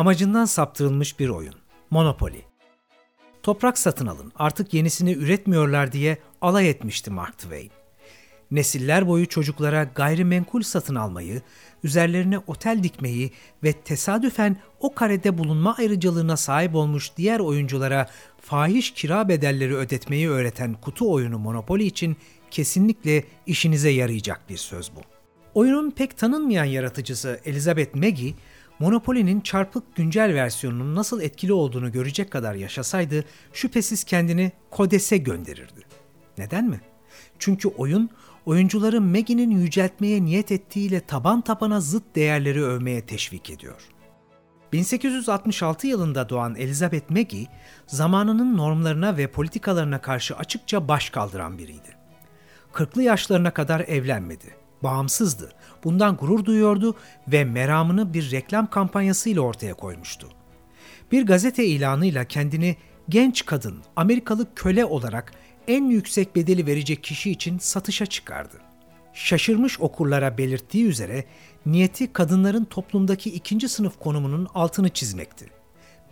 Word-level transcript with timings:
Amacından 0.00 0.44
saptırılmış 0.44 1.20
bir 1.20 1.28
oyun. 1.28 1.54
Monopoly. 1.90 2.42
Toprak 3.42 3.78
satın 3.78 4.06
alın, 4.06 4.32
artık 4.36 4.74
yenisini 4.74 5.12
üretmiyorlar 5.12 5.92
diye 5.92 6.18
alay 6.40 6.70
etmişti 6.70 7.10
Mark 7.10 7.38
Twain. 7.38 7.70
Nesiller 8.50 9.08
boyu 9.08 9.28
çocuklara 9.28 9.84
gayrimenkul 9.84 10.62
satın 10.62 10.94
almayı, 10.94 11.42
üzerlerine 11.84 12.38
otel 12.38 12.82
dikmeyi 12.82 13.32
ve 13.64 13.72
tesadüfen 13.72 14.56
o 14.80 14.94
karede 14.94 15.38
bulunma 15.38 15.74
ayrıcalığına 15.78 16.36
sahip 16.36 16.74
olmuş 16.74 17.10
diğer 17.16 17.40
oyunculara 17.40 18.06
fahiş 18.40 18.90
kira 18.90 19.28
bedelleri 19.28 19.76
ödetmeyi 19.76 20.28
öğreten 20.28 20.74
kutu 20.74 21.12
oyunu 21.12 21.38
Monopoly 21.38 21.86
için 21.86 22.16
kesinlikle 22.50 23.24
işinize 23.46 23.90
yarayacak 23.90 24.40
bir 24.48 24.56
söz 24.56 24.90
bu. 24.96 25.00
Oyunun 25.54 25.90
pek 25.90 26.18
tanınmayan 26.18 26.64
yaratıcısı 26.64 27.40
Elizabeth 27.44 27.94
Maggie, 27.94 28.34
Monopoly'nin 28.80 29.40
çarpık 29.40 29.96
güncel 29.96 30.34
versiyonunun 30.34 30.94
nasıl 30.94 31.20
etkili 31.20 31.52
olduğunu 31.52 31.92
görecek 31.92 32.30
kadar 32.30 32.54
yaşasaydı 32.54 33.24
şüphesiz 33.52 34.04
kendini 34.04 34.52
Kodes'e 34.70 35.16
gönderirdi. 35.16 35.80
Neden 36.38 36.64
mi? 36.64 36.80
Çünkü 37.38 37.68
oyun 37.68 38.10
oyuncuları 38.46 39.00
Maggie'nin 39.00 39.50
yüceltmeye 39.50 40.24
niyet 40.24 40.52
ettiğiyle 40.52 41.00
taban 41.00 41.40
tabana 41.40 41.80
zıt 41.80 42.02
değerleri 42.14 42.64
övmeye 42.64 43.06
teşvik 43.06 43.50
ediyor. 43.50 43.82
1866 44.72 45.86
yılında 45.86 46.28
doğan 46.28 46.54
Elizabeth 46.54 47.10
Maggie, 47.10 47.46
zamanının 47.86 48.56
normlarına 48.56 49.16
ve 49.16 49.26
politikalarına 49.26 50.00
karşı 50.00 50.36
açıkça 50.36 50.88
baş 50.88 51.10
kaldıran 51.10 51.58
biriydi. 51.58 51.96
Kırklı 52.72 53.02
yaşlarına 53.02 53.50
kadar 53.50 53.80
evlenmedi. 53.80 54.59
Bağımsızdı. 54.82 55.52
Bundan 55.84 56.16
gurur 56.16 56.44
duyuyordu 56.44 56.94
ve 57.28 57.44
meramını 57.44 58.14
bir 58.14 58.30
reklam 58.30 58.70
kampanyasıyla 58.70 59.42
ortaya 59.42 59.74
koymuştu. 59.74 60.28
Bir 61.12 61.26
gazete 61.26 61.66
ilanıyla 61.66 62.24
kendini 62.24 62.76
genç 63.08 63.46
kadın, 63.46 63.78
Amerikalı 63.96 64.54
köle 64.54 64.84
olarak 64.84 65.32
en 65.68 65.84
yüksek 65.84 66.36
bedeli 66.36 66.66
verecek 66.66 67.04
kişi 67.04 67.30
için 67.30 67.58
satışa 67.58 68.06
çıkardı. 68.06 68.56
Şaşırmış 69.14 69.80
okurlara 69.80 70.38
belirttiği 70.38 70.84
üzere 70.84 71.24
niyeti 71.66 72.12
kadınların 72.12 72.64
toplumdaki 72.64 73.30
ikinci 73.30 73.68
sınıf 73.68 73.98
konumunun 73.98 74.48
altını 74.54 74.88
çizmekti. 74.88 75.46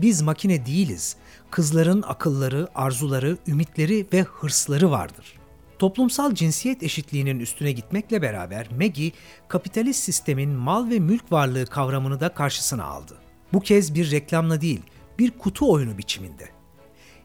Biz 0.01 0.23
makine 0.23 0.67
değiliz. 0.67 1.17
Kızların 1.51 2.03
akılları, 2.03 2.69
arzuları, 2.75 3.37
ümitleri 3.47 4.07
ve 4.13 4.23
hırsları 4.23 4.91
vardır. 4.91 5.38
Toplumsal 5.79 6.35
cinsiyet 6.35 6.83
eşitliğinin 6.83 7.41
üstüne 7.41 7.73
gitmekle 7.73 8.23
beraber 8.23 8.67
Maggie, 8.79 9.13
kapitalist 9.49 10.05
sistemin 10.05 10.51
mal 10.51 10.91
ve 10.91 10.99
mülk 10.99 11.33
varlığı 11.33 11.67
kavramını 11.67 12.21
da 12.21 12.29
karşısına 12.29 12.85
aldı. 12.85 13.15
Bu 13.53 13.61
kez 13.61 13.95
bir 13.95 14.11
reklamla 14.11 14.61
değil, 14.61 14.81
bir 15.19 15.31
kutu 15.31 15.73
oyunu 15.73 15.99
biçiminde. 15.99 16.49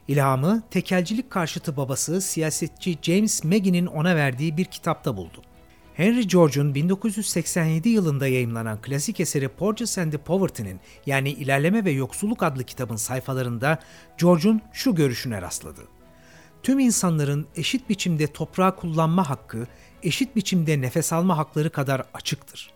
İlhamı 0.08 0.62
tekelcilik 0.70 1.30
karşıtı 1.30 1.76
babası 1.76 2.20
siyasetçi 2.20 2.98
James 3.02 3.44
Maggie'nin 3.44 3.86
ona 3.86 4.16
verdiği 4.16 4.56
bir 4.56 4.64
kitapta 4.64 5.16
buldu. 5.16 5.42
Henry 5.94 6.28
George'un 6.28 6.74
1987 6.74 7.88
yılında 7.88 8.28
yayımlanan 8.28 8.82
klasik 8.82 9.20
eseri 9.20 9.48
Porges 9.48 9.98
and 9.98 10.12
the 10.12 10.18
Poverty'nin 10.18 10.80
yani 11.06 11.30
İlerleme 11.30 11.84
ve 11.84 11.90
Yoksulluk 11.90 12.42
adlı 12.42 12.64
kitabın 12.64 12.96
sayfalarında 12.96 13.78
George'un 14.18 14.60
şu 14.72 14.94
görüşüne 14.94 15.42
rastladı. 15.42 15.93
Tüm 16.64 16.78
insanların 16.78 17.46
eşit 17.56 17.88
biçimde 17.88 18.26
toprağı 18.26 18.76
kullanma 18.76 19.30
hakkı, 19.30 19.66
eşit 20.02 20.36
biçimde 20.36 20.80
nefes 20.80 21.12
alma 21.12 21.38
hakları 21.38 21.70
kadar 21.70 22.02
açıktır. 22.14 22.70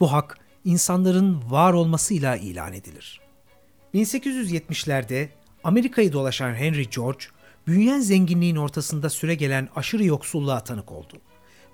Bu 0.00 0.12
hak 0.12 0.38
insanların 0.64 1.50
var 1.50 1.72
olmasıyla 1.72 2.36
ilan 2.36 2.72
edilir. 2.72 3.20
1870'lerde 3.94 5.28
Amerika'yı 5.64 6.12
dolaşan 6.12 6.54
Henry 6.54 6.90
George, 6.90 7.24
büyüyen 7.66 8.00
zenginliğin 8.00 8.56
ortasında 8.56 9.10
süre 9.10 9.34
gelen 9.34 9.68
aşırı 9.76 10.04
yoksulluğa 10.04 10.64
tanık 10.64 10.92
oldu. 10.92 11.14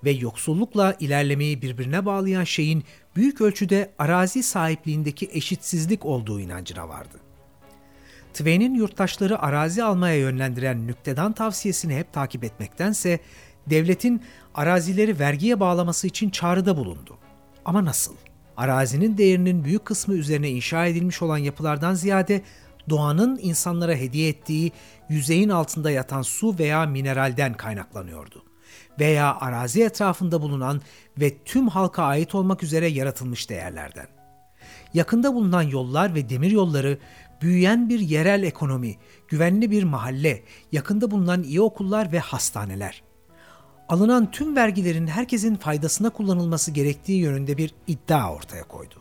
Ve 0.04 0.10
yoksullukla 0.10 0.96
ilerlemeyi 1.00 1.62
birbirine 1.62 2.06
bağlayan 2.06 2.44
şeyin 2.44 2.84
büyük 3.16 3.40
ölçüde 3.40 3.92
arazi 3.98 4.42
sahipliğindeki 4.42 5.30
eşitsizlik 5.32 6.04
olduğu 6.04 6.40
inancına 6.40 6.88
vardı. 6.88 7.20
Twain'in 8.34 8.74
yurttaşları 8.74 9.42
arazi 9.42 9.84
almaya 9.84 10.16
yönlendiren 10.16 10.86
nüktedan 10.86 11.32
tavsiyesini 11.32 11.96
hep 11.96 12.12
takip 12.12 12.44
etmektense, 12.44 13.20
devletin 13.66 14.22
arazileri 14.54 15.18
vergiye 15.18 15.60
bağlaması 15.60 16.06
için 16.06 16.30
çağrıda 16.30 16.76
bulundu. 16.76 17.18
Ama 17.64 17.84
nasıl? 17.84 18.14
Arazinin 18.56 19.18
değerinin 19.18 19.64
büyük 19.64 19.84
kısmı 19.84 20.14
üzerine 20.14 20.50
inşa 20.50 20.86
edilmiş 20.86 21.22
olan 21.22 21.38
yapılardan 21.38 21.94
ziyade 21.94 22.42
doğanın 22.90 23.38
insanlara 23.42 23.94
hediye 23.94 24.28
ettiği 24.28 24.72
yüzeyin 25.08 25.48
altında 25.48 25.90
yatan 25.90 26.22
su 26.22 26.58
veya 26.58 26.86
mineralden 26.86 27.54
kaynaklanıyordu. 27.54 28.42
Veya 29.00 29.36
arazi 29.40 29.82
etrafında 29.82 30.42
bulunan 30.42 30.82
ve 31.20 31.38
tüm 31.44 31.68
halka 31.68 32.02
ait 32.02 32.34
olmak 32.34 32.62
üzere 32.62 32.86
yaratılmış 32.86 33.50
değerlerden. 33.50 34.06
Yakında 34.94 35.34
bulunan 35.34 35.62
yollar 35.62 36.14
ve 36.14 36.28
demir 36.28 36.50
yolları 36.50 36.98
büyüyen 37.44 37.88
bir 37.88 38.00
yerel 38.00 38.42
ekonomi, 38.42 38.96
güvenli 39.28 39.70
bir 39.70 39.82
mahalle, 39.82 40.42
yakında 40.72 41.10
bulunan 41.10 41.42
iyi 41.42 41.60
okullar 41.60 42.12
ve 42.12 42.18
hastaneler. 42.18 43.02
Alınan 43.88 44.30
tüm 44.30 44.56
vergilerin 44.56 45.06
herkesin 45.06 45.54
faydasına 45.54 46.10
kullanılması 46.10 46.70
gerektiği 46.70 47.20
yönünde 47.20 47.56
bir 47.56 47.74
iddia 47.86 48.34
ortaya 48.34 48.62
koydu. 48.62 48.94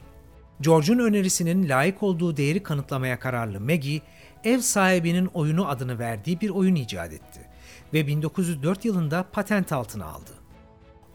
George'un 0.62 1.00
önerisinin 1.00 1.70
layık 1.70 2.04
olduğu 2.04 2.38
değeri 2.38 2.64
kanıtlamaya 2.64 3.20
kararlı 3.20 3.60
Maggie, 3.60 4.02
ev 4.44 4.60
sahibinin 4.60 5.26
oyunu 5.26 5.68
adını 5.68 6.00
verdiği 6.00 6.42
bir 6.42 6.50
oyun 6.50 6.76
icat 6.76 7.14
etti 7.14 7.40
ve 7.94 8.08
1904 8.08 8.86
yılında 8.86 9.26
patent 9.32 9.72
altına 9.72 10.06
aldı. 10.06 10.32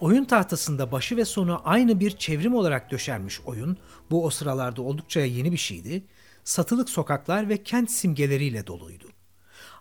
Oyun 0.00 0.24
tahtasında 0.24 0.92
başı 0.92 1.16
ve 1.16 1.24
sonu 1.24 1.60
aynı 1.64 2.00
bir 2.00 2.10
çevrim 2.10 2.54
olarak 2.54 2.90
döşenmiş 2.90 3.40
oyun, 3.40 3.76
bu 4.10 4.24
o 4.24 4.30
sıralarda 4.30 4.82
oldukça 4.82 5.20
yeni 5.20 5.52
bir 5.52 5.56
şeydi, 5.56 6.02
satılık 6.48 6.90
sokaklar 6.90 7.48
ve 7.48 7.62
kent 7.62 7.90
simgeleriyle 7.90 8.66
doluydu. 8.66 9.08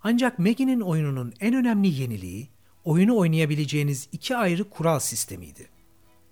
Ancak 0.03 0.39
Maggie'nin 0.39 0.81
oyununun 0.81 1.33
en 1.39 1.55
önemli 1.55 1.87
yeniliği, 1.87 2.49
oyunu 2.83 3.17
oynayabileceğiniz 3.17 4.09
iki 4.11 4.37
ayrı 4.37 4.69
kural 4.69 4.99
sistemiydi. 4.99 5.69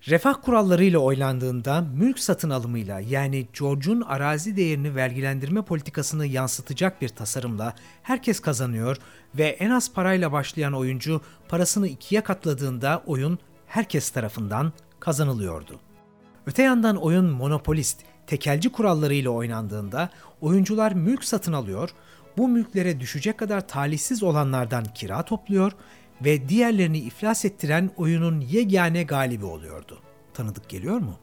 Refah 0.07 0.33
kurallarıyla 0.41 0.99
oylandığında 0.99 1.81
mülk 1.81 2.19
satın 2.19 2.49
alımıyla 2.49 2.99
yani 2.99 3.47
George'un 3.59 4.01
arazi 4.01 4.55
değerini 4.55 4.95
vergilendirme 4.95 5.61
politikasını 5.61 6.25
yansıtacak 6.25 7.01
bir 7.01 7.09
tasarımla 7.09 7.73
herkes 8.03 8.39
kazanıyor 8.39 8.97
ve 9.35 9.43
en 9.43 9.69
az 9.69 9.93
parayla 9.93 10.31
başlayan 10.31 10.73
oyuncu 10.73 11.21
parasını 11.47 11.87
ikiye 11.87 12.21
katladığında 12.21 13.03
oyun 13.05 13.39
herkes 13.67 14.09
tarafından 14.09 14.73
kazanılıyordu. 14.99 15.79
Öte 16.45 16.63
yandan 16.63 16.95
oyun 16.95 17.25
monopolist, 17.25 18.01
tekelci 18.27 18.71
kurallarıyla 18.71 19.29
oynandığında 19.31 20.09
oyuncular 20.41 20.91
mülk 20.91 21.23
satın 21.23 21.53
alıyor, 21.53 21.89
bu 22.37 22.47
mülklere 22.47 22.99
düşecek 22.99 23.37
kadar 23.37 23.67
talihsiz 23.67 24.23
olanlardan 24.23 24.83
kira 24.83 25.25
topluyor 25.25 25.71
ve 26.21 26.49
diğerlerini 26.49 26.97
iflas 26.97 27.45
ettiren 27.45 27.91
oyunun 27.97 28.41
yegane 28.41 29.03
galibi 29.03 29.45
oluyordu. 29.45 29.99
Tanıdık 30.33 30.69
geliyor 30.69 30.97
mu? 30.97 31.19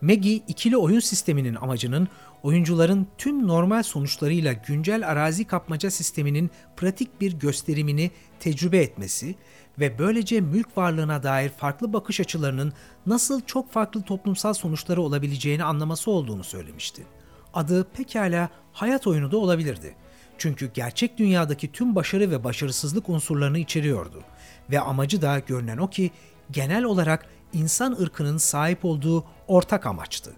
Maggie 0.00 0.40
ikili 0.48 0.76
oyun 0.76 1.00
sisteminin 1.00 1.54
amacının 1.54 2.08
oyuncuların 2.42 3.06
tüm 3.18 3.46
normal 3.46 3.82
sonuçlarıyla 3.82 4.52
güncel 4.52 5.08
arazi 5.08 5.44
kapmaca 5.44 5.90
sisteminin 5.90 6.50
pratik 6.76 7.20
bir 7.20 7.32
gösterimini 7.32 8.10
tecrübe 8.40 8.78
etmesi 8.78 9.34
ve 9.78 9.98
böylece 9.98 10.40
mülk 10.40 10.78
varlığına 10.78 11.22
dair 11.22 11.48
farklı 11.48 11.92
bakış 11.92 12.20
açılarının 12.20 12.72
nasıl 13.06 13.40
çok 13.40 13.72
farklı 13.72 14.02
toplumsal 14.02 14.54
sonuçları 14.54 15.02
olabileceğini 15.02 15.64
anlaması 15.64 16.10
olduğunu 16.10 16.44
söylemişti. 16.44 17.06
Adı 17.54 17.84
pekala 17.84 18.48
hayat 18.72 19.06
oyunu 19.06 19.32
da 19.32 19.36
olabilirdi. 19.36 19.96
Çünkü 20.38 20.70
gerçek 20.74 21.18
dünyadaki 21.18 21.72
tüm 21.72 21.94
başarı 21.94 22.30
ve 22.30 22.44
başarısızlık 22.44 23.08
unsurlarını 23.08 23.58
içeriyordu. 23.58 24.22
Ve 24.70 24.80
amacı 24.80 25.22
da 25.22 25.38
görünen 25.38 25.78
o 25.78 25.90
ki 25.90 26.10
genel 26.50 26.84
olarak 26.84 27.26
insan 27.52 27.92
ırkının 28.00 28.36
sahip 28.36 28.84
olduğu 28.84 29.24
ortak 29.48 29.86
amaçtı. 29.86 30.32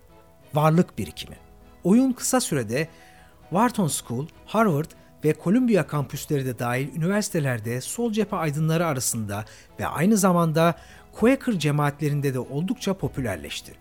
Varlık 0.54 0.98
birikimi. 0.98 1.36
Oyun 1.84 2.12
kısa 2.12 2.40
sürede 2.40 2.88
Wharton 3.50 3.88
School, 3.88 4.26
Harvard 4.46 4.90
ve 5.24 5.34
Columbia 5.44 5.86
kampüsleri 5.86 6.46
de 6.46 6.58
dahil 6.58 6.96
üniversitelerde 6.96 7.80
sol 7.80 8.12
cephe 8.12 8.36
aydınları 8.36 8.86
arasında 8.86 9.44
ve 9.80 9.86
aynı 9.86 10.16
zamanda 10.16 10.74
Quaker 11.12 11.58
cemaatlerinde 11.58 12.34
de 12.34 12.38
oldukça 12.38 12.94
popülerleşti. 12.94 13.72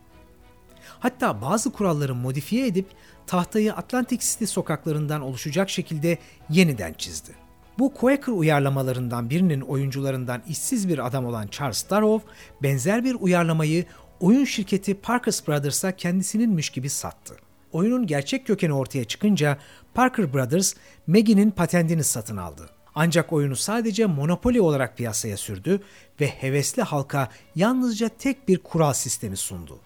Hatta 1.00 1.42
bazı 1.42 1.72
kuralları 1.72 2.16
modifiye 2.16 2.68
edip 2.68 2.88
tahtayı 3.28 3.74
Atlantic 3.74 4.26
City 4.26 4.46
sokaklarından 4.46 5.22
oluşacak 5.22 5.70
şekilde 5.70 6.18
yeniden 6.50 6.94
çizdi. 6.94 7.32
Bu 7.80 7.94
Quaker 7.94 8.34
uyarlamalarından 8.34 9.30
birinin 9.30 9.62
oyuncularından 9.62 10.42
işsiz 10.48 10.90
bir 10.90 11.08
adam 11.08 11.26
olan 11.26 11.48
Charles 11.48 11.90
Darrow, 11.90 12.32
benzer 12.64 13.04
bir 13.04 13.16
uyarlamayı 13.20 13.86
oyun 14.20 14.46
şirketi 14.46 14.94
Parkers 14.94 15.48
Brothers'a 15.48 15.92
kendisininmiş 15.92 16.70
gibi 16.70 16.90
sattı. 16.90 17.36
Oyunun 17.76 18.08
gerçek 18.08 18.48
kökeni 18.48 18.74
ortaya 18.74 19.06
çıkınca 19.06 19.58
Parker 19.94 20.34
Brothers 20.34 20.74
Maggie'nin 21.08 21.52
patentini 21.52 22.04
satın 22.04 22.38
aldı. 22.38 22.70
Ancak 22.96 23.34
oyunu 23.34 23.56
sadece 23.56 24.06
Monopoly 24.06 24.62
olarak 24.62 24.98
piyasaya 24.98 25.38
sürdü 25.38 25.82
ve 26.22 26.28
hevesli 26.28 26.82
halka 26.82 27.30
yalnızca 27.56 28.10
tek 28.10 28.48
bir 28.48 28.58
kural 28.58 28.94
sistemi 28.94 29.38
sundu. 29.38 29.80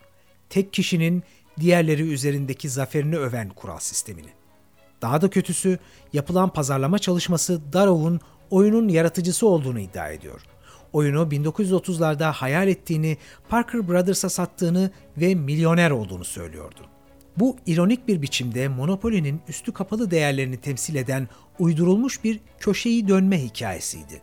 Tek 0.50 0.74
kişinin 0.74 1.24
diğerleri 1.60 2.14
üzerindeki 2.14 2.70
zaferini 2.70 3.18
öven 3.18 3.50
kural 3.50 3.80
sistemini. 3.80 4.30
Daha 5.02 5.22
da 5.22 5.30
kötüsü 5.30 5.80
yapılan 6.14 6.54
pazarlama 6.54 7.00
çalışması 7.00 7.74
Darrow'un 7.74 8.20
oyunun 8.50 8.88
yaratıcısı 8.88 9.48
olduğunu 9.48 9.80
iddia 9.80 10.10
ediyor. 10.10 10.42
Oyunu 10.94 11.20
1930'larda 11.20 12.32
hayal 12.32 12.68
ettiğini, 12.68 13.18
Parker 13.50 13.88
Brothers'a 13.88 14.30
sattığını 14.30 14.92
ve 15.18 15.36
milyoner 15.36 15.92
olduğunu 15.92 16.26
söylüyordu. 16.26 16.99
Bu 17.38 17.58
ironik 17.66 18.08
bir 18.08 18.22
biçimde 18.22 18.68
Monopoly'nin 18.68 19.42
üstü 19.48 19.74
kapalı 19.74 20.12
değerlerini 20.12 20.58
temsil 20.58 20.96
eden 20.96 21.28
uydurulmuş 21.60 22.24
bir 22.24 22.40
köşeyi 22.60 23.08
dönme 23.08 23.44
hikayesiydi. 23.44 24.22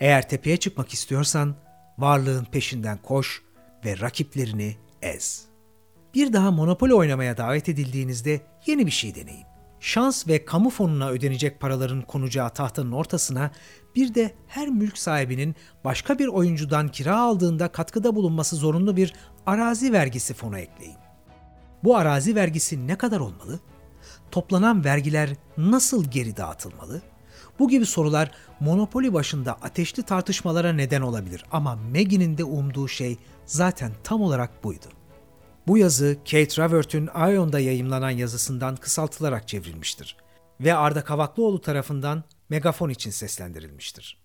Eğer 0.00 0.28
tepeye 0.28 0.56
çıkmak 0.56 0.92
istiyorsan 0.92 1.54
varlığın 1.98 2.44
peşinden 2.44 2.98
koş 3.02 3.42
ve 3.84 4.00
rakiplerini 4.00 4.76
ez. 5.02 5.44
Bir 6.14 6.32
daha 6.32 6.50
Monopoly 6.50 6.94
oynamaya 6.94 7.36
davet 7.36 7.68
edildiğinizde 7.68 8.40
yeni 8.66 8.86
bir 8.86 8.90
şey 8.90 9.14
deneyin. 9.14 9.46
Şans 9.80 10.28
ve 10.28 10.44
kamu 10.44 10.70
fonuna 10.70 11.10
ödenecek 11.10 11.60
paraların 11.60 12.02
konacağı 12.02 12.50
tahtanın 12.50 12.92
ortasına 12.92 13.50
bir 13.96 14.14
de 14.14 14.34
her 14.46 14.68
mülk 14.68 14.98
sahibinin 14.98 15.54
başka 15.84 16.18
bir 16.18 16.26
oyuncudan 16.26 16.88
kira 16.88 17.20
aldığında 17.20 17.68
katkıda 17.68 18.16
bulunması 18.16 18.56
zorunlu 18.56 18.96
bir 18.96 19.14
arazi 19.46 19.92
vergisi 19.92 20.34
fonu 20.34 20.58
ekleyin. 20.58 21.01
Bu 21.84 21.96
arazi 21.96 22.34
vergisi 22.34 22.86
ne 22.86 22.98
kadar 22.98 23.20
olmalı? 23.20 23.60
Toplanan 24.30 24.84
vergiler 24.84 25.30
nasıl 25.56 26.04
geri 26.04 26.36
dağıtılmalı? 26.36 27.02
Bu 27.58 27.68
gibi 27.68 27.86
sorular 27.86 28.30
Monopoly 28.60 29.12
başında 29.12 29.52
ateşli 29.52 30.02
tartışmalara 30.02 30.72
neden 30.72 31.00
olabilir 31.00 31.44
ama 31.52 31.76
Maggie'nin 31.76 32.38
de 32.38 32.44
umduğu 32.44 32.88
şey 32.88 33.16
zaten 33.46 33.92
tam 34.04 34.22
olarak 34.22 34.64
buydu. 34.64 34.86
Bu 35.66 35.78
yazı 35.78 36.16
Kate 36.30 36.62
Raworth'un 36.62 37.08
Ion'da 37.14 37.60
yayımlanan 37.60 38.10
yazısından 38.10 38.76
kısaltılarak 38.76 39.48
çevrilmiştir 39.48 40.16
ve 40.60 40.74
Arda 40.74 41.04
Kavaklıoğlu 41.04 41.60
tarafından 41.60 42.24
Megafon 42.48 42.88
için 42.88 43.10
seslendirilmiştir. 43.10 44.21